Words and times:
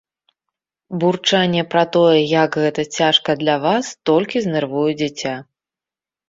Бурчанне 1.01 1.61
пра 1.73 1.83
тое, 1.95 2.15
як 2.43 2.57
гэта 2.63 2.85
цяжка 2.97 3.37
для 3.43 3.55
вас, 3.67 3.93
толькі 4.13 4.43
знервуе 4.49 4.91
дзіця. 5.05 5.35